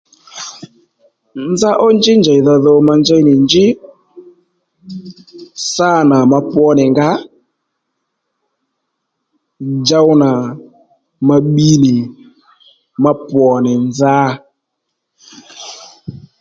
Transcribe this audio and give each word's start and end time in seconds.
Nza 1.49 1.69
ó 1.85 1.87
njí 1.97 2.13
njèydha 2.19 2.53
dho 2.63 2.73
ma 2.87 2.93
njey 3.01 3.21
nì 3.27 3.33
njí 3.43 3.65
sâ 5.71 5.89
nà 6.09 6.17
ma 6.31 6.39
pwo 6.51 6.65
nì 6.77 6.85
nga 6.91 7.09
jow 9.87 10.09
nà 10.21 10.29
ma 11.27 11.35
bbi 11.43 11.69
nì 11.83 11.95
ma 13.03 13.11
pwò 13.27 13.49
nì 13.63 13.73
nza 13.87 14.17